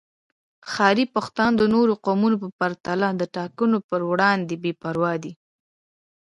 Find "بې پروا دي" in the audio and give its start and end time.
4.63-5.33